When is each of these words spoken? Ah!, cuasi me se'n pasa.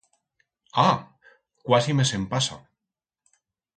Ah!, 0.85 0.95
cuasi 1.67 1.93
me 1.99 2.05
se'n 2.13 2.25
pasa. 2.33 2.57